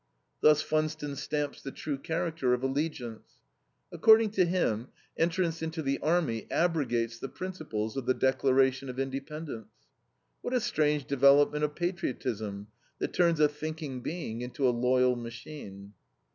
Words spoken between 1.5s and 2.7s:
the true character of